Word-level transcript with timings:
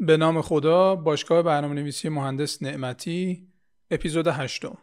به 0.00 0.16
نام 0.16 0.42
خدا 0.42 0.96
باشگاه 0.96 1.42
برنامه 1.42 1.74
نویسی 1.74 2.08
مهندس 2.08 2.62
نعمتی 2.62 3.48
اپیزود 3.90 4.26
هشتم. 4.26 4.78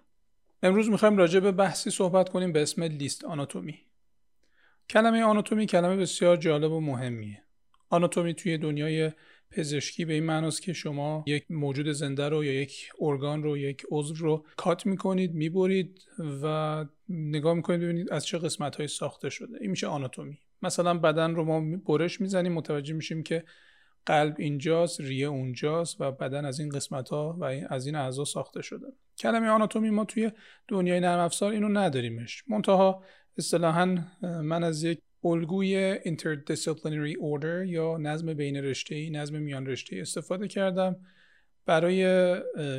امروز 0.63 0.89
می‌خوایم 0.89 1.17
راجع 1.17 1.39
به 1.39 1.51
بحثی 1.51 1.89
صحبت 1.89 2.29
کنیم 2.29 2.51
به 2.51 2.61
اسم 2.61 2.83
لیست 2.83 3.25
آناتومی. 3.25 3.79
کلمه 4.89 5.23
آناتومی 5.23 5.65
کلمه 5.65 5.95
بسیار 5.95 6.37
جالب 6.37 6.71
و 6.71 6.81
مهمیه. 6.81 7.43
آناتومی 7.89 8.33
توی 8.33 8.57
دنیای 8.57 9.11
پزشکی 9.51 10.05
به 10.05 10.13
این 10.13 10.23
معناست 10.23 10.61
که 10.61 10.73
شما 10.73 11.23
یک 11.27 11.45
موجود 11.49 11.91
زنده 11.91 12.29
رو 12.29 12.43
یا 12.43 12.61
یک 12.61 12.89
ارگان 13.01 13.43
رو 13.43 13.57
یک 13.57 13.85
عضو 13.91 14.15
رو 14.15 14.45
کات 14.57 14.85
می‌کنید 14.85 15.33
می‌برید 15.33 16.01
و 16.43 16.85
نگاه 17.09 17.53
می‌کنید 17.53 17.81
ببینید 17.81 18.11
از 18.11 18.25
چه 18.25 18.37
قسمت 18.37 18.75
های 18.75 18.87
ساخته 18.87 19.29
شده. 19.29 19.57
این 19.61 19.71
میشه 19.71 19.87
آناتومی. 19.87 20.39
مثلا 20.61 20.97
بدن 20.97 21.35
رو 21.35 21.43
ما 21.43 21.77
برش 21.77 22.21
می‌زنیم 22.21 22.53
متوجه 22.53 22.93
میشیم 22.93 23.23
که 23.23 23.43
قلب 24.07 24.35
اینجاست 24.39 25.01
ریه 25.01 25.27
اونجاست 25.27 26.01
و 26.01 26.11
بدن 26.11 26.45
از 26.45 26.59
این 26.59 26.69
قسمت 26.69 27.09
ها 27.09 27.37
و 27.39 27.43
از 27.69 27.85
این 27.85 27.95
اعضا 27.95 28.25
ساخته 28.25 28.61
شده. 28.61 28.85
کلمه 29.17 29.47
آناتومی 29.47 29.89
ما 29.89 30.05
توی 30.05 30.31
دنیای 30.67 30.99
نرم 30.99 31.19
افزار 31.19 31.51
اینو 31.51 31.69
نداریمش. 31.69 32.43
منتها 32.47 33.03
اصطلاحا 33.37 33.97
من 34.21 34.63
از 34.63 34.83
یک 34.83 34.99
الگوی 35.23 35.99
interdisciplinary 35.99 37.15
order 37.15 37.67
یا 37.67 37.97
نظم 37.97 38.33
بین 38.33 38.57
رشته 38.57 39.09
نظم 39.09 39.35
میان 39.35 39.65
رشته 39.65 39.97
استفاده 40.01 40.47
کردم. 40.47 40.95
برای 41.65 41.95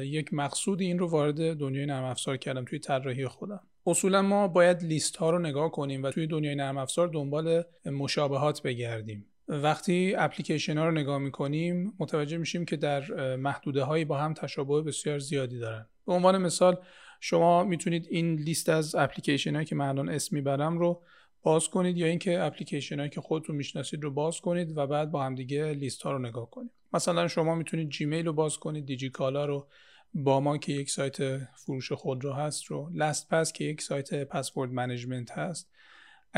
یک 0.06 0.34
مقصود 0.34 0.80
این 0.80 0.98
رو 0.98 1.10
وارد 1.10 1.56
دنیای 1.56 1.86
نرم 1.86 2.04
افزار 2.04 2.36
کردم 2.36 2.64
توی 2.64 2.78
طراحی 2.78 3.26
خودم. 3.26 3.60
اصولا 3.86 4.22
ما 4.22 4.48
باید 4.48 4.82
لیست 4.82 5.16
ها 5.16 5.30
رو 5.30 5.38
نگاه 5.38 5.70
کنیم 5.70 6.02
و 6.02 6.10
توی 6.10 6.26
دنیای 6.26 6.54
نرم 6.54 6.76
افزار 6.76 7.08
دنبال 7.08 7.62
مشابهات 7.86 8.62
بگردیم. 8.62 9.26
وقتی 9.48 10.14
اپلیکیشن 10.14 10.78
ها 10.78 10.84
رو 10.84 10.90
نگاه 10.90 11.18
می‌کنیم 11.18 11.94
متوجه 11.98 12.36
میشیم 12.36 12.64
که 12.64 12.76
در 12.76 13.36
محدوده 13.36 13.82
هایی 13.82 14.04
با 14.04 14.18
هم 14.18 14.34
تشابه 14.34 14.82
بسیار 14.82 15.18
زیادی 15.18 15.58
دارن. 15.58 15.86
به 16.06 16.12
عنوان 16.12 16.38
مثال 16.38 16.76
شما 17.20 17.64
می‌تونید 17.64 18.06
این 18.10 18.34
لیست 18.34 18.68
از 18.68 18.94
اپلیکیشن 18.94 19.54
هایی 19.54 19.66
که 19.66 19.74
من 19.74 19.88
الان 19.88 20.08
اسم 20.08 20.36
می‌برم 20.36 20.78
رو 20.78 21.02
باز 21.42 21.68
کنید 21.68 21.96
یا 21.96 22.06
اینکه 22.06 22.40
اپلیکیشن 22.40 22.98
هایی 22.98 23.10
که 23.10 23.20
خودتون 23.20 23.56
می‌شناسید 23.56 24.02
رو 24.02 24.10
باز 24.10 24.40
کنید 24.40 24.78
و 24.78 24.86
بعد 24.86 25.10
با 25.10 25.24
هم 25.24 25.34
دیگه 25.34 25.72
لیست 25.72 26.02
ها 26.02 26.12
رو 26.12 26.18
نگاه 26.18 26.50
کنید. 26.50 26.70
مثلا 26.92 27.28
شما 27.28 27.54
می‌تونید 27.54 27.88
Gmail 27.90 28.26
رو 28.26 28.32
باز 28.32 28.58
کنید 28.58 28.86
دیجیکالا 28.86 29.46
رو 29.46 29.66
باما 30.14 30.58
که 30.58 30.72
یک 30.72 30.90
سایت 30.90 31.38
فروش 31.38 31.92
خودرو 31.92 32.32
هست 32.32 32.64
رو 32.64 32.90
LastPass 32.94 33.52
که 33.52 33.64
یک 33.64 33.82
سایت 33.82 34.24
password 34.24 34.72
management 34.72 35.30
هست. 35.30 35.70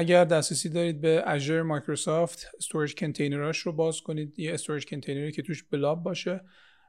اگر 0.00 0.24
دسترسی 0.24 0.68
دارید 0.68 1.00
به 1.00 1.22
Azure 1.26 1.62
Microsoft 1.62 2.46
storage 2.58 2.94
container 2.94 3.47
اش 3.47 3.58
رو 3.58 3.72
باز 3.72 4.00
کنید 4.00 4.38
یه 4.38 4.54
storage 4.54 4.86
container 4.86 5.28
ی 5.28 5.32
که 5.32 5.42
توش 5.42 5.62
blob 5.62 6.02
باشه 6.02 6.40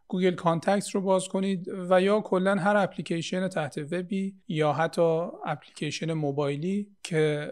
Google 0.07 0.35
Contact 0.35 0.89
رو 0.89 1.01
باز 1.01 1.27
کنید 1.27 1.67
و 1.89 2.01
یا 2.01 2.21
کلا 2.21 2.55
هر 2.55 2.77
اپلیکیشن 2.77 3.47
تحت 3.47 3.77
وبی 3.77 4.35
یا 4.47 4.73
حتی 4.73 5.27
اپلیکیشن 5.45 6.13
موبایلی 6.13 6.87
که 7.03 7.51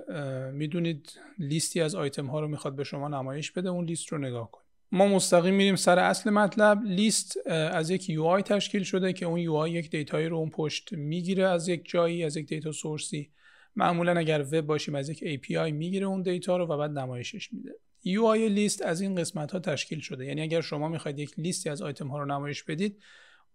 می‌دونید 0.53 1.19
لیستی 1.39 1.81
از 1.81 1.95
آیتم 1.95 2.25
ها 2.25 2.39
رو 2.39 2.47
می‌خواد 2.47 2.75
به 2.75 2.83
شما 2.83 3.07
نمایش 3.07 3.51
بده 3.51 3.69
اون 3.69 3.85
لیست 3.85 4.07
رو 4.07 4.17
نگاه 4.17 4.51
کنید. 4.51 4.67
ما 4.91 5.07
مستقیم 5.07 5.53
میریم 5.53 5.75
سر 5.75 5.99
اصل 5.99 6.29
مطلب. 6.29 6.83
لیست 6.83 7.47
از 7.47 7.89
یک 7.89 8.09
UI 8.09 8.41
تشکیل 8.41 8.83
شده 8.83 9.13
که 9.13 9.25
اون 9.25 9.39
UI 9.39 9.71
یک 9.71 9.89
data 9.89 10.15
یی 10.15 10.27
رو 10.27 10.37
اون 10.37 10.49
پشت 10.49 10.93
می‌گیره 10.93 11.47
از 11.47 11.67
یک 11.67 11.81
جایی 11.85 12.23
از 12.23 12.37
یک 12.37 12.47
data 12.47 12.71
source 12.71 13.23
ی 13.23 13.31
معمولا 13.75 14.17
اگر 14.17 14.41
وب 14.41 14.61
باشیم 14.61 14.95
از 14.95 15.09
یک 15.09 15.19
API 15.19 15.71
می‌گیره 15.71 16.05
اون 16.05 16.21
data 16.21 16.57
رو 16.57 16.65
و 16.65 16.77
بعد 16.77 16.91
نمایشش 16.91 17.53
میده. 17.53 17.71
UI 18.05 18.49
لیست 18.49 18.81
از 18.81 19.01
این 19.01 19.15
قسمت 19.15 19.51
ها 19.51 19.59
تشکیل 19.59 19.99
شده. 19.99 20.25
یعنی 20.25 20.41
اگر 20.41 20.61
شما 20.61 20.87
می‌خواید 20.87 21.19
یک 21.19 21.39
لیستی 21.39 21.69
از 21.69 21.81
آیتم 21.81 22.07
ها 22.07 22.19
رو 22.19 22.25
نمایش 22.25 22.63
بدید 22.63 23.01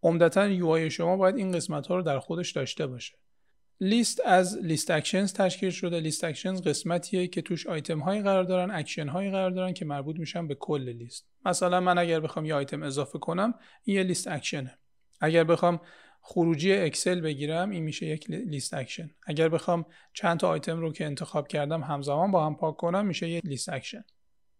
عمدتا 0.02 0.58
UI 0.58 0.90
شما 0.90 1.16
باید 1.16 1.36
این 1.36 1.52
قسمت 1.52 1.86
ها 1.86 1.96
رو 1.96 2.02
در 2.02 2.18
خودش 2.18 2.52
داشته 2.52 2.86
باشه. 2.86 3.14
لیست 3.80 4.20
از 4.24 4.58
list 4.62 4.90
actions 4.90 5.32
تشکیل 5.32 5.70
شده. 5.70 6.00
list 6.00 6.24
actions 6.24 6.62
قسمتیه 6.62 7.26
که 7.26 7.42
توش 7.42 7.66
آیتم 7.66 8.00
هایی 8.00 8.22
قرار 8.22 8.44
دارن 8.44 8.70
اکشن 8.70 9.08
هایی 9.08 9.30
قرار 9.30 9.50
دارن 9.50 9.72
که 9.72 9.84
مربوط 9.84 10.18
میشن 10.18 10.48
به 10.48 10.54
کل 10.54 10.88
لیست 10.88 11.28
مثلا 11.44 11.80
من 11.80 11.98
اگر 11.98 12.20
بخوام 12.20 12.44
یه 12.44 12.54
آیتم 12.54 12.82
اضافه 12.82 13.18
کنم 13.18 13.54
این 13.84 13.96
یه 13.96 14.02
list 14.02 14.28
action 14.28 14.71
ه 14.71 14.78
اگر 15.20 15.44
بخوام 15.44 15.80
خروجی 16.26 16.72
اکسل 16.72 17.20
بگیرم 17.20 17.70
این 17.70 17.82
میشه 17.82 18.06
یک 18.06 18.30
list 18.30 18.74
action. 18.74 19.10
اگر 19.26 19.48
بخوام 19.48 19.86
چند 20.12 20.40
تا 20.40 20.48
آیتم 20.48 20.80
رو 20.80 20.92
که 20.92 21.04
انتخاب 21.04 21.48
کردم 21.48 21.82
همزمان 21.82 22.30
با 22.30 22.46
هم 22.46 22.56
پاک 22.56 22.76
کنم 22.76 23.06
میشه 23.06 23.28
یک 23.28 23.44
list 23.46 23.68
action. 23.68 24.04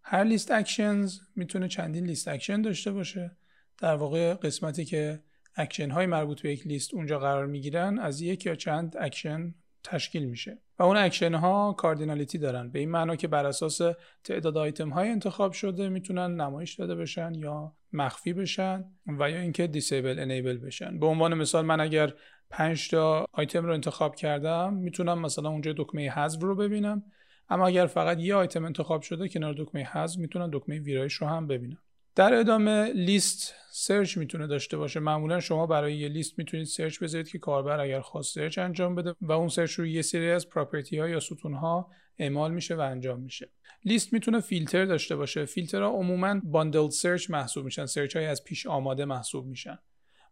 هر 0.03 0.25
list 0.25 0.51
actions 0.51 1.19
می‌تونه 1.37 1.69
چندین 1.69 2.07
list 2.07 2.29
action 2.29 2.63
داشته 2.63 2.93
باشه. 2.93 3.37
در 3.79 3.95
واقع 3.95 4.35
قسمتی 4.35 4.85
که 4.85 5.23
اکشن 5.57 5.91
های 5.91 6.07
مربوط 6.07 6.43
به 6.43 6.53
یک 6.53 6.67
لیست 6.67 6.95
اونجا 6.95 7.19
قرار 7.19 7.47
می‌گیرن 7.47 7.99
از 7.99 8.21
یک 8.21 8.47
یا 8.47 8.55
چند 8.55 8.97
اکشن 9.01 9.55
تشکیل 9.85 10.25
میشه 10.25 10.59
و 10.79 10.83
اون 10.83 10.97
اکشن 10.97 11.35
ها 11.35 11.73
cardinality 11.73 12.39
دارن. 12.39 12.71
به 12.71 12.79
این 12.79 12.91
معنا 12.91 13.17
که 13.17 13.29
بر 13.29 13.47
اساس 13.47 13.81
تعداد 14.25 14.59
آیتم 14.59 14.91
های 14.91 15.09
انتخاب 15.09 15.53
شده 15.53 15.89
می‌تونن 15.89 16.41
نمایش 16.41 16.75
داده 16.75 16.95
بشن 16.95 17.35
یا 17.35 17.73
مخفی 17.93 18.33
بشن 18.33 18.85
و 19.07 19.31
یا 19.31 19.39
اینکه 19.41 19.67
disable 19.67 20.19
enable 20.19 20.59
بشن. 20.59 20.99
به 20.99 21.07
عنوان 21.07 21.35
مثال 21.35 21.65
من 21.65 21.81
اگر 21.81 22.13
5 22.51 22.91
تا 22.91 23.27
آیتم 23.33 23.67
رو 23.67 23.73
انتخاب 23.73 24.17
کردم 24.17 24.75
می‌تونم 24.75 25.19
مثلا 25.19 25.49
اونجا 25.49 25.75
دکمه 25.77 26.11
حذف 26.11 26.43
رو 26.43 26.57
ببینم. 26.57 27.03
اما 27.49 27.67
اگر 27.67 27.87
فقط 27.87 28.19
یه 28.19 28.35
آیتم 28.35 28.65
انتخاب 28.65 29.03
شده 29.03 29.29
کنار 29.29 29.55
دکمه 29.59 29.85
حذف 29.85 30.19
می‌تونم 30.19 30.51
دکمه 30.53 30.79
ویرایش 30.79 31.15
رو 31.15 31.27
هم 31.27 31.47
ببینم. 31.47 31.79
در 32.17 32.35
ادامه 32.35 32.93
لیست 32.93 33.55
search 33.71 34.17
می‌تونه 34.19 34.47
داشته 34.47 34.77
باشه. 34.77 35.01
معمولا 35.01 35.41
شما 35.41 35.67
برای 35.67 35.97
یه 35.97 36.09
لیست 36.09 36.39
می‌تونید 36.39 36.67
search 36.67 36.99
بذارید 36.99 37.29
که 37.29 37.39
کاربر 37.39 37.81
اگر 37.81 38.01
خواست 38.01 38.35
search 38.35 38.59
انجام 38.59 38.95
بده 38.95 39.15
و 39.21 39.33
اون 39.33 39.49
search 39.49 39.73
رو 39.73 39.87
یه 39.87 40.03
سری 40.03 40.31
از 40.31 40.49
property 40.49 40.99
ها 40.99 41.09
یا 41.09 41.21
ستون 41.21 41.55
ها 41.55 41.91
اعمال 42.19 42.53
میشه 42.53 42.75
و 42.75 42.81
انجام 42.81 43.21
میشه. 43.21 43.51
لیست 43.85 44.13
می‌تونه 44.13 44.41
فیلتر 44.41 44.85
داشته 44.85 45.17
باشه. 45.17 45.45
فیلترها 45.45 45.89
عموما 45.89 46.41
bundle 46.45 46.89
search 46.89 47.31
محسوب 47.31 47.65
میشن. 47.65 47.87
search 47.87 48.17
های 48.17 48.27
از 48.27 48.45
پیش 48.45 48.67
آماده 48.67 49.05
محسوب 49.05 49.47
میشن. 49.47 49.79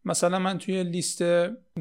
مثلا 0.04 0.38
من 0.38 0.58
توی 0.58 0.84
لیست 0.84 1.22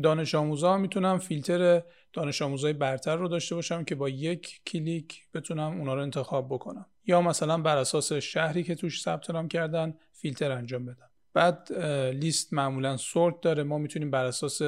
دانش 0.03 0.35
آموزا 0.35 0.77
می‌تونم 0.77 1.17
فیلتر 1.17 1.83
دانش 2.13 2.41
آموزای 2.41 2.73
برتر 2.73 3.15
رو 3.15 3.27
داشته 3.27 3.55
باشم 3.55 3.83
که 3.83 3.95
با 3.95 4.09
یک 4.09 4.61
کلیک 4.67 5.21
بتونم 5.33 5.77
اونا 5.79 5.93
رو 5.93 6.01
انتخاب 6.01 6.47
بکنم. 6.49 6.85
یا 7.05 7.21
مثلا 7.21 7.57
بر 7.57 7.77
اساس 7.77 8.13
شهری 8.13 8.63
که 8.63 8.75
توش 8.75 9.01
ثبت 9.01 9.29
نام 9.29 9.47
کردن 9.47 9.93
فیلتر 10.13 10.51
انجام 10.51 10.85
بدم 10.85 11.09
بعد 11.33 11.73
لیست 12.13 12.53
معمولا 12.53 12.97
سورت 12.97 13.41
داره. 13.41 13.63
ما 13.63 13.77
می‌تونیم 13.77 14.11
بر 14.11 14.25
اساس 14.25 14.61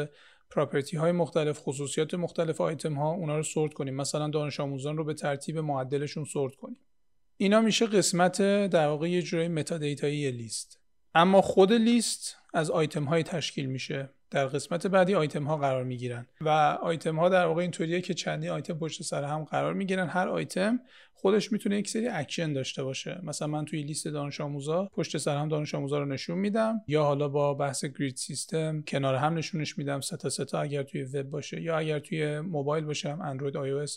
پراپرتی 0.50 0.98
های 0.98 1.12
مختلف 1.12 1.60
خصوصیات 1.60 2.14
مختلف 2.14 2.62
آیتم 2.62 2.94
ها 2.94 3.12
اونا 3.12 3.38
رو 3.38 3.44
سورت 3.44 3.74
کنیم. 3.74 3.96
مثلا 3.96 4.30
دانش 4.30 4.60
آموزان 4.60 4.98
رو 4.98 5.04
به 5.04 5.14
ترتیب 5.14 5.58
معدلشون 5.58 6.26
سورت 6.26 6.56
کنیم. 6.56 6.80
اینا 7.38 7.62
میشه 7.62 7.86
قسمت 7.86 8.42
در 8.68 8.88
واقع 8.88 9.10
یه 9.10 9.22
جورای 9.22 9.48
meta 9.48 9.76
لیست. 9.76 10.80
اما 11.16 11.42
خود 11.42 11.74
لیست 11.74 12.38
از 12.54 12.72
آیتم 12.72 13.04
های 13.04 13.24
تشکیل 13.24 13.66
میشه. 13.66 14.10
در 14.34 14.46
قسمت 14.46 14.88
بعدی 14.88 15.16
آیتم 15.16 15.44
ها 15.44 15.58
قرار 15.58 15.84
می‌گیرن 15.84 16.28
و 16.42 16.50
آیتم 16.82 17.20
ها 17.20 17.30
در 17.30 17.46
واقع 17.46 17.62
اینطوریه 17.62 18.02
که 18.02 18.14
چندین 18.14 18.50
آیتم 18.50 18.74
پشت 18.74 19.04
سر 19.04 19.24
هم 19.24 19.44
قرار 19.44 19.74
می‌گیرن. 19.74 20.08
هر 20.08 20.28
آیتم 20.28 20.80
خودش 21.14 21.52
می‌تونه 21.52 21.78
یک 21.78 21.90
سری 21.90 22.08
اکشن 22.08 22.54
داشته 22.54 22.84
باشه. 22.84 23.20
مثلا 23.24 23.48
من 23.48 23.66
توی 23.66 23.84
لیست 23.84 24.08
دانش 24.08 24.42
آموزا 24.42 24.90
پشت 24.94 25.18
سر 25.18 25.38
هم 25.38 25.50
دانش 25.50 25.76
آموزا 25.76 26.00
رو 26.00 26.06
نشون 26.06 26.38
میدم 26.38 26.82
یا 26.88 27.04
حالا 27.04 27.28
با 27.28 27.54
بحث 27.54 27.86
grid 27.86 28.16
system 28.16 28.84
کنار 28.88 29.16
هم 29.16 29.38
نشونش 29.38 29.78
میدم. 29.78 30.02
سه 30.02 30.20
تا 30.20 30.30
سه 30.30 30.50
تا 30.50 30.60
اگر 30.60 30.84
توی 30.84 31.04
وب 31.04 31.30
باشه 31.30 31.62
یا 31.62 31.78
اگر 31.78 32.00
توی 32.00 32.40
موبایل 32.40 32.86
باشه 32.86 33.12
هم 33.12 33.22
اندروید 33.22 33.58
آی 33.58 33.88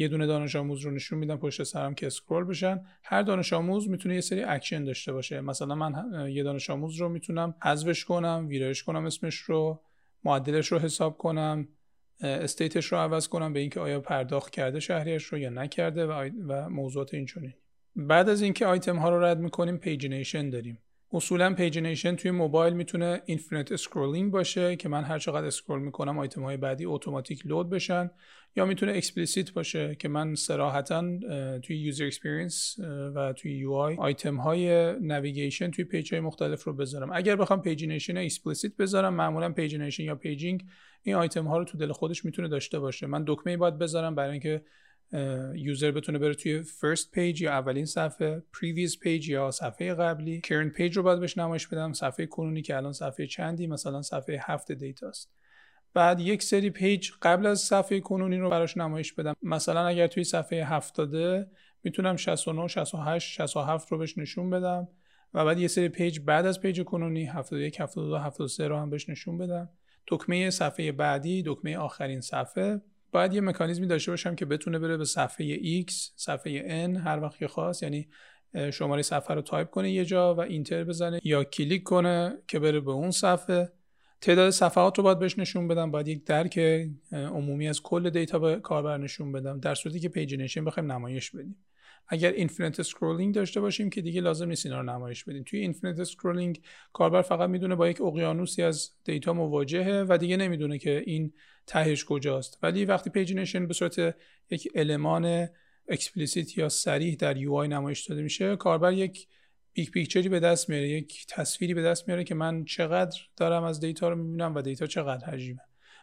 یه 0.00 0.08
دونه 0.08 0.26
دانش 0.26 0.56
آموز 0.56 0.80
رو 0.80 0.90
نشون 0.90 1.18
میدم 1.18 1.36
پشت 1.36 1.62
سر 1.62 1.78
هم 1.78 1.94
که 1.94 2.06
scroll 2.06 2.44
بشن. 2.44 2.80
هر 3.02 3.22
دانش 3.22 3.52
آموز 3.52 3.88
می‌تونه 3.88 4.14
یه 4.14 4.20
سری 4.20 4.42
اکشن 4.42 4.84
داشته 4.84 5.12
باشه. 5.12 5.40
مثلا 5.40 5.74
من 5.74 5.94
یه 6.30 6.42
دانش 6.42 6.70
آموز 6.70 6.96
رو 6.96 7.08
می‌تونم 7.08 7.54
حذفش 7.62 8.04
کنم 8.04 8.46
ویرایش 8.48 8.82
کنم 8.82 9.04
اسمش 9.04 9.36
رو 9.36 9.80
معدلش 10.24 10.72
رو 10.72 10.78
حساب 10.78 11.18
کنم 11.18 11.68
state 12.20 12.67
ش 12.67 12.86
رو 12.86 12.98
عوض 12.98 13.28
کنم 13.28 13.52
به 13.52 13.60
اینکه 13.60 13.80
آیا 13.80 14.00
پرداخت 14.00 14.52
کرده 14.52 14.80
شهریش 14.80 15.24
رو 15.24 15.38
یا 15.38 15.50
نکرده 15.50 16.06
و, 16.06 16.30
و 16.48 16.68
موضوعات 16.68 17.14
اینچنین. 17.14 17.54
بعد 17.96 18.28
از 18.28 18.42
اینکه 18.42 18.66
آیتم 18.66 18.96
ها 18.96 19.10
رو 19.10 19.24
رد 19.24 19.38
می‌کنیم 19.38 19.76
pagination 19.76 20.50
داریم. 20.50 20.78
اصولا 21.12 21.54
pagination 21.54 22.16
توی 22.16 22.30
موبایل 22.30 22.74
می‌تونه 22.74 23.22
infinite 23.26 23.72
scrolling 23.72 24.32
باشه 24.32 24.76
که 24.76 24.88
من 24.88 25.04
هر 25.04 25.18
چقدر 25.18 25.46
scroll 25.46 25.80
می‌کنم 25.80 26.18
آیتم 26.18 26.42
های 26.42 26.56
بعدی 26.56 26.84
اتوماتیک 26.84 27.46
load 27.46 27.70
بشن. 27.70 28.10
یا 28.56 28.64
می‌تونه 28.64 28.92
explicit 28.92 29.52
باشه 29.52 29.94
که 29.94 30.08
من 30.08 30.34
صراحتا 30.34 31.04
توی 31.62 31.76
user 31.76 32.06
experience 32.06 32.76
و 33.14 33.32
توی 33.32 33.52
UI 33.52 33.96
آیتم 33.96 34.36
های 34.36 34.92
navigation 35.00 35.70
توی 35.70 35.84
page 35.84 36.12
های 36.12 36.20
مختلف 36.20 36.64
رو 36.64 36.72
بذارم. 36.72 37.10
اگر 37.12 37.36
بخوام 37.36 37.62
pagination 37.62 38.16
explicit 38.16 38.76
بذارم 38.76 39.14
معمولا 39.14 39.52
pagination 39.52 40.02
یا 40.02 40.14
paging 40.14 40.64
این 41.02 41.14
آیتم 41.14 41.46
ها 41.46 41.58
رو 41.58 41.64
تو 41.64 41.78
دل 41.78 41.92
خودش 41.92 42.24
می‌تونه 42.24 42.48
داشته 42.48 42.78
باشه. 42.78 43.06
من 43.06 43.24
دکمه 43.26 43.56
باید 43.56 43.78
بذارم 43.78 44.14
برای 44.14 44.32
اینکه 44.32 44.62
user 45.54 45.90
بتونه 45.90 46.18
بره 46.18 46.34
توی 46.34 46.62
first 46.62 47.10
page 47.10 47.42
یا 47.42 47.52
اولین 47.52 47.84
صفحه 47.84 48.42
previous 48.60 48.98
page 48.98 49.28
یا 49.28 49.50
صفحه 49.50 49.94
قبلی. 49.94 50.40
current 50.40 50.72
page 50.72 50.96
رو 50.96 51.02
باید 51.02 51.20
بهش 51.20 51.38
نمایش 51.38 51.66
بدم 51.66 51.92
صفحه 51.92 52.26
کنونی 52.26 52.62
که 52.62 52.76
الان 52.76 52.92
صفحه 52.92 53.26
چندی 53.26 53.66
مثلا 53.66 54.02
صفحه 54.02 54.40
هفت 54.42 54.72
data 54.72 55.12
ست 55.12 55.32
بعد 55.94 56.20
یک 56.20 56.42
سری 56.42 56.70
page 56.70 57.10
قبل 57.22 57.46
از 57.46 57.60
صفحه 57.60 58.00
کنونی 58.00 58.36
رو 58.36 58.50
براش 58.50 58.76
نمایش 58.76 59.12
بدم. 59.12 59.34
مثلا 59.42 59.86
اگر 59.86 60.06
توی 60.06 60.24
صفحه 60.24 60.64
هفتاده 60.64 61.46
می‌تونم 61.82 62.16
69 62.16 62.68
68 62.68 63.32
67 63.32 63.92
رو 63.92 63.98
بهش 63.98 64.18
نشون 64.18 64.50
بدم 64.50 64.88
و 65.34 65.44
بعد 65.44 65.58
یه 65.58 65.68
سری 65.68 65.88
page 65.88 66.20
بعد 66.20 66.46
از 66.46 66.60
page 66.60 66.82
کنونی 66.82 67.24
71 67.24 67.80
72 67.80 68.16
73 68.18 68.68
رو 68.68 68.76
هم 68.76 68.90
بهش 68.90 69.08
نشون 69.08 69.38
بدم. 69.38 69.68
دکمه 70.06 70.50
صفحه 70.50 70.92
بعدی 70.92 71.42
دکمه 71.46 71.76
آخرین 71.76 72.20
صفحه. 72.20 72.80
باید 73.12 73.34
یه 73.34 73.40
مکانیزمی 73.40 73.86
داشته 73.86 74.12
باشم 74.12 74.34
که 74.34 74.44
بتونه 74.44 74.78
بره 74.78 74.96
به 74.96 75.04
صفحه 75.04 75.56
X 75.82 75.92
صفحه 76.16 76.86
N 76.86 76.96
هر 76.96 77.20
وقت 77.20 77.38
که 77.38 77.48
خواست 77.48 77.82
یعنی 77.82 78.08
شماره 78.72 79.02
صفحه 79.02 79.34
رو 79.34 79.42
تایپ 79.42 79.70
کنه 79.70 79.92
یه 79.92 80.04
جا 80.04 80.34
و 80.34 80.40
enter 80.40 80.84
بزنه 80.84 81.20
یا 81.24 81.44
کلیک 81.44 81.82
کنه 81.82 82.38
که 82.48 82.58
بره 82.58 82.80
به 82.80 82.90
اون 82.90 83.10
صفحه. 83.10 83.72
تعداد 84.20 84.50
صفحات 84.50 84.98
رو 84.98 85.04
باید 85.04 85.18
بهش 85.18 85.38
نشون 85.38 85.68
بدم 85.68 85.90
باید 85.90 86.08
یک 86.08 86.24
درک 86.24 86.58
عمومی 87.12 87.68
از 87.68 87.82
کل 87.82 88.10
data 88.10 88.38
به 88.38 88.56
کاربر 88.56 88.98
نشون 88.98 89.32
بدم 89.32 89.60
در 89.60 89.74
صورتی 89.74 90.00
که 90.00 90.08
pagination 90.08 90.64
بخوایم 90.64 90.92
نمایش 90.92 91.30
بدیم. 91.30 91.56
اگر 92.08 92.32
infinite 92.32 92.80
scrolling 92.80 93.34
داشته 93.34 93.60
باشیم 93.60 93.90
که 93.90 94.00
دیگه 94.00 94.20
لازم 94.20 94.48
نیست 94.48 94.66
اینا 94.66 94.80
رو 94.80 94.86
نمایش 94.86 95.24
بدیم. 95.24 95.42
توی 95.42 95.60
infinite 95.60 96.00
scrolling 96.00 96.60
کاربر 96.92 97.22
فقط 97.22 97.50
می‌دونه 97.50 97.74
با 97.74 97.88
یک 97.88 98.00
اقیانوسی 98.00 98.62
از 98.62 98.90
data 99.04 99.32
مواجهه 99.32 100.04
و 100.08 100.18
دیگه 100.18 100.36
نمی‌دونه 100.36 100.78
که 100.78 101.02
این 101.06 101.32
تهش 101.66 102.04
کجاست. 102.04 102.58
ولی 102.62 102.84
وقتی 102.84 103.10
pagination 103.10 103.66
به 103.66 103.74
صورت 103.74 104.16
یک 104.50 104.68
المان 104.74 105.48
explicit 105.88 106.58
یا 106.58 106.68
صریح 106.68 107.16
در 107.16 107.36
UI 107.36 107.68
نمایش 107.68 108.06
داده 108.06 108.22
میشه 108.22 108.56
کاربر 108.56 108.92
یک 108.92 109.28
big 109.72 109.90
picture 109.90 110.23
ی 110.23 110.28
به 110.28 110.40
دست 110.40 110.68
میاره 110.68 110.88
یک 110.88 111.26
تصویری 111.28 111.74
به 111.74 111.82
دست 111.82 112.08
میاره 112.08 112.24
که 112.24 112.34
من 112.34 112.64
چقدر 112.64 113.18
دارم 113.36 113.64
از 113.64 113.80
data 113.80 114.08
رو 114.08 114.16
می‌بینم 114.16 114.54
و 114.54 114.62
data 114.62 114.86
چقدر 114.86 115.26
حجمه. 115.26 115.60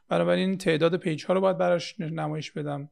بنابراین 0.10 0.58
تعداد 0.58 0.98
page 0.98 1.26
ها 1.26 1.34
رو 1.34 1.42
باید 1.42 1.58
براش 1.58 2.00
نمایش 2.00 2.52
بدم. 2.52 2.90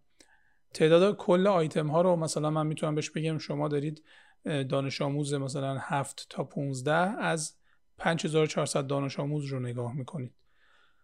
تعداد 0.73 1.15
کل 1.15 1.47
آیتم 1.47 1.87
ها 1.87 2.01
رو 2.01 2.15
مثلا 2.15 2.49
من 2.49 2.67
می‌تونم 2.67 2.95
بهش 2.95 3.09
بگم 3.09 3.37
شما 3.37 3.67
دارید 3.67 4.03
دانش 4.43 5.01
آموز 5.01 5.33
مثلا 5.33 5.77
7 5.77 6.27
تا 6.29 6.43
15 6.43 6.93
از 6.93 7.55
5400 7.97 8.87
دانش 8.87 9.19
آموز 9.19 9.45
رو 9.45 9.59
نگاه 9.59 9.93
می‌کنید. 9.93 10.33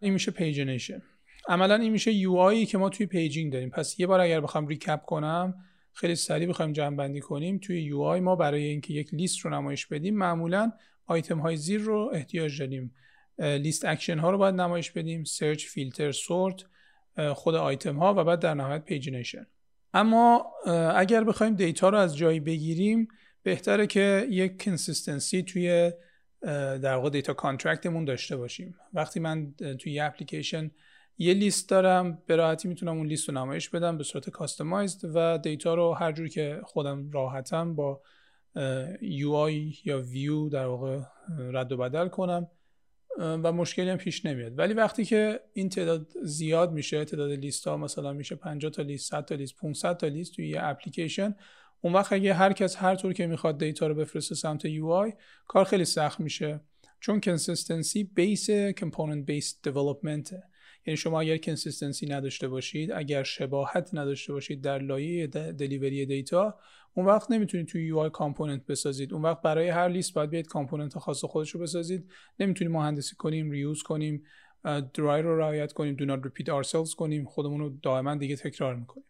این 0.02 0.14
میشه 0.14 0.32
pagination 0.32 1.02
عملا 1.48 1.76
این 1.76 1.92
میشه 1.92 2.12
UI 2.12 2.66
که 2.66 2.78
ما 2.78 2.90
توی 2.90 3.06
paging 3.06 3.54
داریم. 3.54 3.70
پس 3.70 4.00
یه 4.00 4.08
بار 4.08 4.20
اگر 4.20 4.42
بخوام 4.42 4.68
recap 4.68 5.02
کنم 5.02 5.66
خیلی 5.94 6.16
سریع 6.16 6.48
بخوایم 6.48 6.72
جمع 6.72 6.96
بندی 6.96 7.20
کنیم 7.20 7.58
توی 7.58 7.82
UI 7.82 8.20
ما 8.20 8.36
برای 8.36 8.64
اینکه 8.64 8.94
یک 8.94 9.14
لیست 9.14 9.40
رو 9.40 9.52
نمایش 9.52 9.86
بدیم 9.86 10.18
معمولا 10.18 10.72
آیتم 11.06 11.40
های 11.40 11.56
زیر 11.56 11.82
رو 11.82 12.12
احتیاج 12.14 12.60
داریم. 12.60 12.96
لیست 13.38 13.86
اکشن 13.86 14.20
ها 14.20 14.30
رو 14.30 14.38
باید 14.38 14.56
نمایش 14.56 14.92
بدیم 14.92 15.24
search 15.24 15.66
filter 15.66 16.12
sort 16.12 16.64
خود 17.34 17.56
آیتم 17.56 17.98
ها 17.98 18.14
و 18.18 18.24
بعد 18.24 18.40
در 18.40 18.54
نهایت 18.54 18.84
pagination. 18.84 19.48
اما 19.94 20.46
اگر 20.96 21.24
بخوایم 21.24 21.56
data 21.56 21.90
رو 21.90 21.98
از 21.98 22.18
جایی 22.18 22.40
بگیریم 22.40 23.08
بهتره 23.44 23.88
که 23.88 24.28
یک 24.30 24.64
consistency 24.64 25.44
توی 25.44 25.92
در 26.82 26.96
واقع 26.96 27.10
data 27.10 27.34
contract 27.34 27.86
مون 27.86 28.06
داشته 28.06 28.38
باشیم. 28.38 28.76
وقتی 28.94 29.20
من 29.20 29.54
توی 29.80 29.92
یه 29.92 30.04
اپلیکیشن 30.04 30.72
یه 31.18 31.34
لیست 31.34 31.70
دارم 31.70 32.22
به 32.26 32.36
راحتی 32.36 32.68
می‌تونم 32.68 32.98
اون 32.98 33.08
لیست 33.08 33.30
رو 33.30 33.36
نمایش 33.36 33.70
بدم 33.70 33.98
به 33.98 34.04
صورت 34.04 34.30
customized 34.30 35.12
و 35.16 35.38
data 35.38 35.74
رو 35.74 35.94
هر 35.94 36.12
جور 36.12 36.28
که 36.28 36.62
خودم 36.64 37.12
راحتم 37.12 37.76
با 37.76 38.02
یو 39.02 39.34
آی 39.34 39.74
یا 39.86 40.02
ویو 40.02 40.50
در 40.50 40.66
واقع 40.66 41.00
رد 41.40 41.72
و 41.72 41.78
بدل 41.78 42.08
کنم. 42.08 42.48
و 43.20 43.52
مشکلی 43.52 43.90
هم 43.90 43.98
پیش 43.98 44.26
نمیاد. 44.26 44.60
ولی 44.60 44.74
وقتی 44.74 45.06
که 45.06 45.40
این 45.54 45.70
تعداد 45.70 46.08
زیاد 46.24 46.72
میشه 46.72 47.06
تعداد 47.06 47.32
لیست 47.32 47.68
ها 47.68 47.78
مثلا 47.78 48.14
میشه 48.14 48.36
50 48.36 48.72
تا 48.72 48.82
لیست 48.82 49.10
100 49.12 49.26
تا 49.26 49.36
لیست 49.36 49.56
500 49.56 49.98
تا 49.98 50.08
لیست 50.08 50.36
توی 50.36 50.50
یه 50.50 50.60
اپلیکیشن 50.64 51.36
اون 51.82 51.94
وقت 51.94 52.14
اگه 52.14 52.34
هر 52.34 52.54
کس 52.54 52.76
هر 52.76 52.96
طور 52.96 53.14
که 53.14 53.28
می‌خواد 53.28 53.60
data 53.60 53.88
رو 53.88 53.96
بفرسته 53.96 54.36
سمت 54.36 54.66
UI 54.66 55.14
کار 55.48 55.66
خیلی 55.66 55.86
سخت 55.86 56.20
میشه. 56.20 56.62
چون 57.00 57.22
consistency 57.22 58.04
base 58.04 58.50
component 58.50 59.26
base 59.26 59.60
development 59.64 60.34
یعنی 60.86 60.98
شما 60.98 61.22
اگر 61.22 61.38
consistency 61.38 62.06
نداشته 62.06 62.48
باشید 62.48 62.92
اگر 62.92 63.24
شباهت 63.24 63.90
نداشته 63.94 64.34
باشید 64.34 64.62
در 64.62 64.80
لایه 64.80 65.28
delivery 65.28 66.06
data 66.06 66.60
اون 66.94 67.06
وقت 67.06 67.32
نمی‌تونید 67.32 67.68
توی 67.68 67.86
UI 67.86 67.98
component 67.98 68.66
بسازید. 68.66 69.14
اون 69.14 69.22
وقت 69.22 69.42
برای 69.42 69.70
هر 69.70 69.88
لیست 69.88 70.14
باید 70.14 70.30
بیاید 70.30 70.48
component 70.48 71.00
خاص 71.00 71.26
خودش 71.26 71.50
رو 71.50 71.60
بسازید. 71.60 72.12
نمی‌تونیم 72.40 72.74
مهندسی 72.74 73.16
کنیم 73.16 73.52
reuse 73.52 73.84
کنیم 73.84 74.24
DRY 74.64 75.22
رو 75.22 75.38
رعایت 75.38 75.74
کنیم 75.74 75.98
not 75.98 76.22
repeat 76.22 76.46
ourselves 76.46 76.96
کنیم. 76.96 77.26
خودمون 77.26 77.60
رو 77.60 77.70
دائما 77.70 78.16
دیگه 78.16 78.36
تکرار 78.36 78.76
می‌کنیم. 78.76 79.06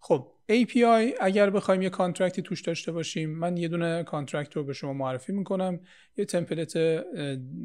خب 0.00 0.32
API 0.52 1.14
اگر 1.20 1.50
بخوایم 1.50 1.82
یه 1.82 1.90
contract 1.90 2.36
ی 2.36 2.42
توش 2.42 2.62
داشته 2.62 2.92
باشیم 2.92 3.30
من 3.30 3.56
یه 3.56 3.68
دونه 3.68 4.02
contract 4.02 4.56
رو 4.56 4.64
به 4.64 4.72
شما 4.72 4.92
معرفی 4.92 5.32
می‌کنم. 5.32 5.80
یه 6.16 6.24
template 6.24 6.72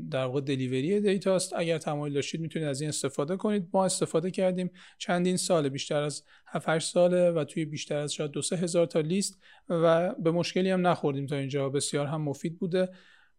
در 0.10 0.26
واقع 0.26 0.42
delivery 0.42 1.02
data 1.02 1.37
ست 1.37 1.54
اگر 1.54 1.78
تمایل 1.78 2.14
داشتید 2.14 2.42
می‌تونید 2.42 2.68
از 2.68 2.82
این 2.82 2.90
استفاده 2.90 3.38
کنید. 3.38 3.68
ما 3.74 3.86
استفاده 3.86 4.32
کردیم 4.32 4.72
چندین 4.98 5.38
سال 5.38 5.70
بیشتر 5.70 6.02
از 6.02 6.24
7 6.48 6.70
8 6.70 6.92
ساله 6.92 7.32
و 7.32 7.44
توی 7.44 7.66
بیشتر 7.66 7.98
از 7.98 8.14
شاید 8.14 8.32
دو 8.32 8.42
سه 8.42 8.56
هزار 8.56 8.86
تا 8.86 9.00
لیست 9.00 9.42
و 9.70 10.16
به 10.16 10.32
مشکلی 10.32 10.70
هم 10.70 10.88
نخوردیم 10.88 11.26
تا 11.26 11.36
اینجا. 11.36 11.70
بسیار 11.70 12.06
هم 12.06 12.22
مفید 12.22 12.60
بوده. 12.60 12.90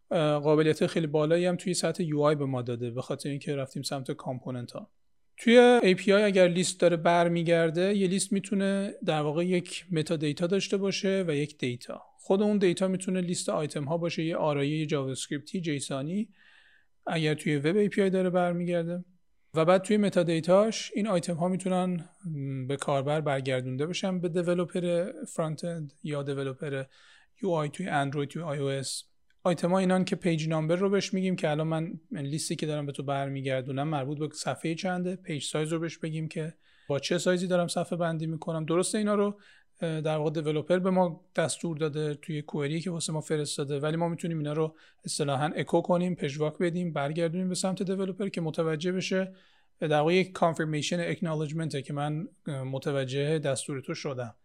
قابلیت 0.09 0.87
خیلی 0.87 1.07
بالایی 1.07 1.45
هم 1.45 1.55
توی 1.55 1.73
سطح 1.73 2.03
UI 2.03 2.35
به 2.35 2.45
ما 2.45 2.61
داده 2.61 2.91
به 2.91 3.01
خاطر 3.01 3.29
اینکه 3.29 3.55
رفتیم 3.55 3.83
سمت 3.83 4.11
component 4.11 4.71
ها 4.71 4.91
توی 5.37 5.79
API 5.83 6.09
اگر 6.09 6.47
لیست 6.47 6.79
داره 6.79 6.97
برمیگرده 6.97 7.97
یه 7.97 8.07
لیست 8.07 8.31
می‌تونه 8.31 8.93
در 9.05 9.21
واقع 9.21 9.45
یک 9.45 9.85
metadata 9.91 10.47
داشته 10.47 10.77
باشه 10.77 11.25
و 11.27 11.35
یک 11.35 11.57
data. 11.57 12.01
خود 12.17 12.41
اون 12.41 12.57
data 12.57 12.87
می‌تونه 12.87 13.21
لیست 13.21 13.49
آیتم 13.49 13.83
ها 13.83 13.97
باشه 13.97 14.23
یه 14.23 14.35
آرایه 14.35 14.85
JavaScript 14.85 15.61
ی 15.61 15.72
JSON 15.72 16.18
ی 16.18 16.29
اگر 17.07 17.33
توی 17.33 17.57
web 17.57 17.87
API 17.87 18.09
داره 18.11 18.29
برمیگرده. 18.29 19.03
و 19.53 19.65
بعد 19.65 19.81
توی 19.81 19.97
metadata 19.97 20.23
ش 20.23 20.91
این 20.95 21.07
آیتم 21.07 21.33
ها 21.33 21.47
می‌تونن 21.47 22.09
به 22.67 22.75
کاربر 22.75 23.21
برگردونده 23.21 23.87
بشن 23.87 24.19
به 24.19 24.29
developer 24.29 25.11
front-end 25.27 25.93
یا 26.03 26.23
developer 26.23 26.83
UI 27.43 27.69
توی 27.69 27.87
اندروید 27.87 28.29
توی 28.29 28.43
iOS 28.43 29.03
item 29.45 29.72
ا 29.72 29.79
اینان 29.79 30.05
که 30.05 30.15
page 30.15 30.49
number 30.49 30.75
رو 30.75 30.89
بهش 30.89 31.13
میگیم 31.13 31.35
که 31.35 31.49
الان 31.49 31.67
من 31.67 31.99
لیستی 32.11 32.55
که 32.55 32.65
دارم 32.65 32.85
به 32.85 32.91
تو 32.91 33.03
برمیگردونم 33.03 33.87
مربوط 33.87 34.19
به 34.19 34.29
صفحه 34.33 34.75
چنده. 34.75 35.15
page 35.15 35.43
size 35.43 35.73
رو 35.73 35.79
بهش 35.79 35.97
بگیم 35.97 36.27
که 36.27 36.53
با 36.87 36.99
چه 36.99 37.17
سایزی 37.17 37.47
دارم 37.47 37.67
صفحه 37.67 37.97
بندی 37.97 38.27
می‌کنم. 38.27 38.65
درسته 38.65 38.97
اینا 38.97 39.15
رو 39.15 39.39
در 39.79 40.17
واقع 40.17 40.29
developer 40.29 40.79
به 40.79 40.89
ما 40.89 41.25
دستور 41.35 41.77
داده 41.77 42.13
توی 42.13 42.41
query 42.41 42.81
که 42.81 42.91
واسه 42.91 43.13
ما 43.13 43.21
فرستاده 43.21 43.79
ولی 43.79 43.97
ما 43.97 44.09
می‌تونیم 44.09 44.37
اینا 44.37 44.53
رو 44.53 44.75
اصطلاحا 45.05 45.51
اکو 45.55 45.81
کنیم 45.81 46.15
پژواک 46.15 46.57
بدیم 46.57 46.93
برگردونیم 46.93 47.49
به 47.49 47.55
سمت 47.55 47.83
developer 47.83 48.29
که 48.29 48.41
متوجه 48.41 48.91
بشه. 48.91 49.33
در 49.79 49.99
واقع 49.99 50.13
یک 50.13 50.31
confirmation 50.31 50.99
acknowledgement 50.99 51.83
که 51.83 51.93
من 51.93 52.27
متوجه 52.47 53.39
دستور 53.39 53.81
تو 53.81 53.93
شدم. 53.93 54.35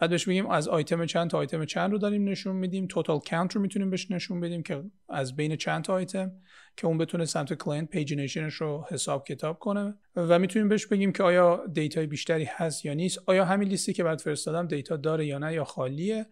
بعد 0.00 0.10
بهش 0.10 0.28
میگیم 0.28 0.46
از 0.46 0.68
آیتم 0.68 1.06
چند 1.06 1.30
تا 1.30 1.38
آیتم 1.38 1.64
چند 1.64 1.92
رو 1.92 1.98
داریم 1.98 2.28
نشون 2.28 2.56
میدیم. 2.56 2.86
total 2.86 3.18
count 3.30 3.56
رو 3.56 3.60
می‌تونیم 3.60 3.90
بهش 3.90 4.10
نشون 4.10 4.40
بدیم 4.40 4.62
که 4.62 4.82
از 5.08 5.36
بین 5.36 5.56
چند 5.56 5.84
تا 5.84 5.94
آیتم 5.94 6.32
که 6.76 6.86
اون 6.86 6.98
بتونه 6.98 7.24
سمت 7.24 7.54
client 7.54 7.90
pagination 7.90 8.43
ش 8.43 8.54
رو 8.54 8.84
حساب 8.90 9.26
کتاب 9.26 9.58
کنه. 9.58 9.94
و 10.16 10.38
می‌تونیم 10.38 10.68
بهش 10.68 10.86
بگیم 10.86 11.12
که 11.12 11.22
آیا 11.22 11.66
data 11.72 11.99
ی 11.99 12.06
بیشتری 12.06 12.44
هست 12.44 12.84
یا 12.84 12.94
نیست 12.94 13.18
آیا 13.26 13.44
همین 13.44 13.68
لیستی 13.68 13.92
که 13.92 14.04
بعد 14.04 14.18
فرستادم 14.18 14.66
data 14.66 14.96
داره 14.96 15.26
یا 15.26 15.38
نه 15.38 15.52
یا 15.52 15.64
خالیه. 15.64 16.26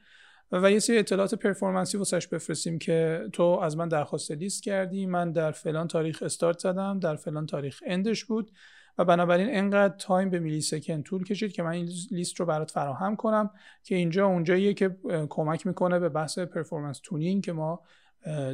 و 0.52 0.70
یه 0.70 0.78
سری 0.78 0.98
اطلاعات 0.98 1.34
performance 1.35 1.93
ی 1.93 1.99
واسش 1.98 2.26
بفرستیم 2.26 2.78
که 2.78 3.20
تو 3.32 3.42
از 3.42 3.76
من 3.76 3.88
درخواست 3.88 4.30
لیست 4.30 4.62
کردی 4.62 5.06
من 5.06 5.32
در 5.32 5.52
فلان 5.52 5.88
تاریخ 5.88 6.22
استارت 6.22 6.58
زدم 6.58 6.98
در 6.98 7.16
فلان 7.16 7.46
تاریخ 7.46 7.82
end 7.87 8.09
ش 8.09 8.25
بود. 8.25 8.50
و 8.99 9.05
بنابراین 9.05 9.49
انقدر 9.50 9.97
time 9.97 10.30
به 10.31 10.38
millisecond 10.38 11.02
طول 11.02 11.25
کشید 11.25 11.52
که 11.52 11.62
من 11.62 11.71
این 11.71 11.88
لیست 12.11 12.40
رو 12.40 12.47
برات 12.47 12.71
فراهم 12.71 13.17
کنم 13.17 13.50
که 13.85 13.95
اینجا 13.95 14.26
اونجاییه 14.26 14.75
که 14.75 14.97
کمک 15.28 15.67
می‌کنه 15.67 15.99
به 15.99 16.09
بحث 16.09 16.38
performance 16.38 17.00
tuning 17.04 17.44
که 17.45 17.52
ما 17.52 17.83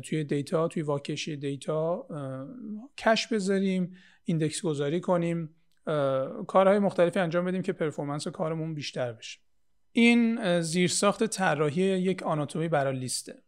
توی 0.03 0.25
data 0.25 0.69
توی 0.69 0.83
واکشی 0.83 1.37
data 1.37 2.07
cache 2.99 3.26
بذاریم 3.27 3.97
index 4.25 4.62
گذاری 4.63 5.01
کنیم 5.01 5.55
کارهای 6.47 6.79
مختلفی 6.79 7.19
انجام 7.19 7.45
بدیم 7.45 7.63
که 7.63 7.73
performance 7.73 8.28
کارمون 8.29 8.75
بیشتر 8.75 9.13
بشه. 9.13 9.41
این 9.93 10.61
زیرساخت 10.61 11.25
طراحی 11.25 11.83
یک 11.83 12.23
آناتومی 12.23 12.69
برای 12.69 12.99
لیسته. 12.99 13.43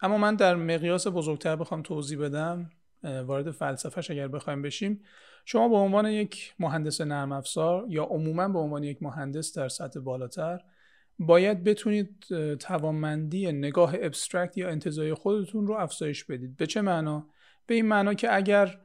اما 0.00 0.18
من 0.18 0.34
در 0.34 0.56
مقیاس 0.56 1.06
بزرگتر 1.06 1.56
بخوام 1.56 1.82
توضیح 1.82 2.18
بدم 2.18 2.70
وارد 3.02 3.50
فلسفهش 3.50 4.10
اگر 4.10 4.28
بخوایم 4.28 4.62
بشیم. 4.62 5.00
شما 5.44 5.68
به 5.68 5.76
عنوان 5.76 6.06
یک 6.06 6.54
مهندس 6.58 7.00
نرم 7.00 7.32
افزار 7.32 7.86
یا 7.88 8.04
عموما 8.04 8.48
به 8.48 8.58
عنوان 8.58 8.84
یک 8.84 9.02
مهندس 9.02 9.56
در 9.56 9.68
سطح 9.68 10.00
بالاتر 10.00 10.60
باید 11.18 11.64
بتونید 11.64 12.26
توانمندی 12.60 13.52
نگاه 13.52 13.94
ابسترکت 14.00 14.58
یا 14.58 14.68
انتظایی 14.68 15.14
خودتون 15.14 15.66
رو 15.66 15.74
افزایش 15.74 16.24
بدید. 16.24 16.56
به 16.56 16.66
چه 16.66 16.80
معنا؟ 16.80 17.26
به 17.66 17.74
این 17.74 17.86
معنا 17.86 18.14
که 18.14 18.34
اگر 18.34 18.80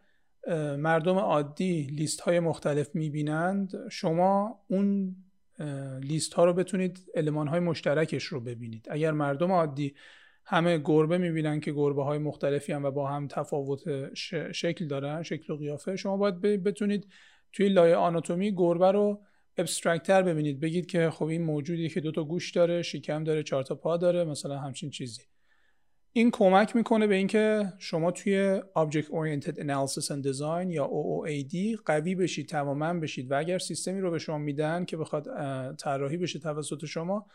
مردم 0.78 1.18
عادی 1.18 1.84
لیست 1.84 2.22
های 2.22 2.40
مختلف 2.40 2.96
می‌بینند 2.96 3.90
شما 3.90 4.60
اون 4.68 5.16
لیست 6.02 6.34
ها 6.34 6.46
رو 6.46 6.54
بتونید 6.54 7.00
علمان 7.16 7.48
های 7.48 7.60
مشترکش 7.60 8.24
رو 8.24 8.40
ببینید. 8.40 8.88
اگر 8.90 9.12
مردم 9.12 9.52
عادی 9.52 9.96
همه 10.46 10.78
گربه 10.78 11.18
می‌بینن 11.18 11.60
که 11.60 11.72
گربه 11.72 12.04
های 12.04 12.18
مختلفی 12.18 12.74
هم 12.74 12.86
و 12.86 12.92
با 12.92 13.08
هم 13.08 13.28
تفاوت 13.28 14.14
شکل 14.52 14.88
دارن 14.88 15.24
شکل 15.24 15.54
و 15.54 15.58
قیافه. 15.58 15.96
شما 15.96 16.18
باید 16.18 16.42
بتونید 16.42 17.08
توی 17.54 17.70
لایه 17.70 17.96
آناتومی 17.96 18.52
گربه 18.56 18.92
رو 18.92 19.22
ابسترکتر 19.58 20.22
ببینید. 20.22 20.60
بگید 20.60 20.86
که 20.86 21.10
خب 21.10 21.26
این 21.26 21.42
موجودی 21.42 21.90
که 21.90 22.02
دو 22.02 22.12
تا 22.12 22.24
گوش 22.24 22.52
داره 22.52 22.82
شکم 22.82 23.24
داره 23.24 23.44
چهار 23.44 23.64
تا 23.64 23.76
پا 23.76 23.98
داره 23.98 24.24
مثلا 24.24 24.58
همچین 24.58 24.90
چیزی. 24.90 25.22
این 26.14 26.32
کمک 26.32 26.76
می‌کنه 26.76 27.08
به 27.08 27.16
اینکه 27.16 27.74
شما 27.78 28.12
توی 28.12 28.62
Object 28.76 29.06
Oriented 29.06 29.56
Analysis 29.56 30.08
and 30.08 30.24
Design 30.28 30.68
یا 30.68 30.88
OOAD 30.88 31.82
قوی 31.86 32.16
بشید 32.16 32.50
تماما 32.50 32.94
بشید. 32.94 33.32
و 33.32 33.38
اگر 33.38 33.58
سیستمی 33.58 34.02
رو 34.02 34.12
به 34.12 34.20
شما 34.20 34.38
میدن 34.38 34.86
که 34.86 34.98
بخواد 34.98 35.26
طراحی 35.76 36.18
بشه 36.18 36.40
توسط 36.40 36.86
شما 36.86 37.26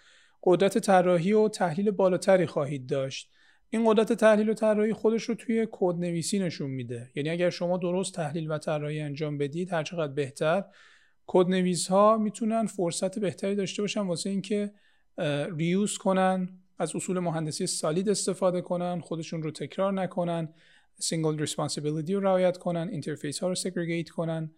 قدرت 0.44 0.78
طراحی 0.78 1.32
و 1.32 1.48
تحلیل 1.48 1.90
بالاتری 1.90 2.46
خواهید 2.46 2.86
داشت. 2.86 3.30
این 3.70 3.90
قدرت 3.90 4.12
تحلیل 4.12 4.48
و 4.48 4.54
طراحی 4.54 4.92
خودش 4.92 5.22
رو 5.22 5.34
توی 5.34 5.66
کد 5.70 5.94
نویسی 5.98 6.38
نشون 6.38 6.70
میده. 6.70 7.10
یعنی 7.14 7.30
اگر 7.30 7.50
شما 7.50 7.76
درست 7.76 8.14
تحلیل 8.14 8.50
و 8.50 8.58
طراحی 8.58 9.00
انجام 9.00 9.38
بدید 9.38 9.72
هر 9.72 9.82
چقدر 9.82 10.12
بهتر 10.12 10.64
کد 11.26 11.46
نویس 11.46 11.88
ها 11.88 12.16
می‌تونن 12.16 12.66
فرصت 12.66 13.18
بهتری 13.18 13.54
داشته 13.54 13.82
باشن 13.82 14.00
واسه 14.00 14.30
اینکه 14.30 14.72
reuse 15.56 15.98
کنن 15.98 16.48
از 16.78 16.96
اصول 16.96 17.18
مهندسی 17.18 17.66
SOLID 17.66 18.08
استفاده 18.08 18.60
کنن 18.60 19.00
خودشون 19.00 19.42
رو 19.42 19.50
تکرار 19.50 19.92
نکنن 19.92 20.48
single 20.98 21.38
responsibility 21.38 22.14
رو 22.14 22.20
رعایت 22.20 22.58
کنن 22.58 22.88
interface 22.92 23.38
ها 23.38 23.48
رو 23.48 23.54
segregate 23.54 24.10
کنن 24.10 24.50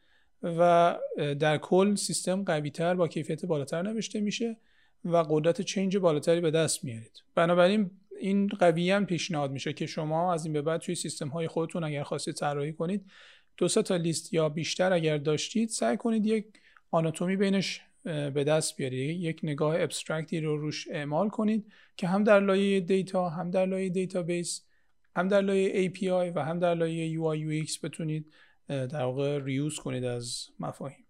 و 0.42 0.96
در 1.16 1.58
کل 1.58 1.94
سیستم 1.94 2.44
قوی 2.44 2.70
تر 2.70 2.94
با 2.94 3.08
کیفیت 3.08 3.46
بالاتر 3.46 3.82
نوشته 3.82 4.20
میشه. 4.20 4.56
و 5.04 5.16
قدرت 5.16 5.60
change 5.60 5.96
بالاتری 5.96 6.40
به 6.40 6.50
دست 6.50 6.84
میارید. 6.84 7.22
بنابراین 7.34 7.90
این 8.20 8.48
قویا 8.48 9.04
پیشنهاد 9.04 9.50
میشه 9.50 9.72
که 9.72 9.86
شما 9.86 10.34
از 10.34 10.44
این 10.44 10.52
به 10.52 10.62
بعد 10.62 10.80
توی 10.80 10.94
سیستم 10.94 11.28
های 11.28 11.48
خودتون 11.48 11.84
اگر 11.84 12.02
خواستید 12.02 12.34
طراحی 12.34 12.72
کنید 12.72 13.04
دو 13.56 13.68
تا 13.68 13.96
لیست 13.96 14.32
یا 14.32 14.48
بیشتر 14.48 14.92
اگر 14.92 15.18
داشتید 15.18 15.68
سعی 15.68 15.96
کنید 15.96 16.26
یک 16.26 16.46
آناتومی 16.90 17.36
بینش 17.36 17.80
به 18.04 18.44
دست 18.46 18.76
بیارید. 18.76 19.20
یک 19.20 19.40
نگاه 19.42 19.82
abstract 19.82 20.34
ی 20.34 20.40
رو 20.40 20.56
روش 20.56 20.88
اعمال 20.90 21.28
کنید 21.28 21.72
که 21.96 22.06
هم 22.06 22.24
در 22.24 22.40
لایه 22.40 22.80
data 22.80 23.28
هم 23.28 23.50
در 23.50 23.66
لایه 23.66 23.88
database 23.88 24.62
هم 25.16 25.28
در 25.28 25.40
لایه 25.40 25.90
API 25.90 26.32
و 26.36 26.44
هم 26.44 26.58
در 26.58 26.74
لایه 26.74 27.20
UI 27.20 27.66
UX 27.66 27.80
بتونید 27.82 28.32
در 28.68 29.02
واقع 29.02 29.38
ریوز 29.38 29.78
کنید 29.78 30.04
از 30.04 30.48
مفاهیم. 30.60 31.06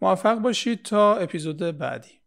موفق 0.00 0.38
باشید 0.38 0.82
تا 0.82 1.16
اپیزود 1.16 1.58
بعدی. 1.58 2.20